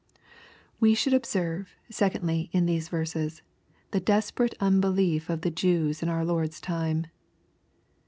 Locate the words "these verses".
2.65-3.43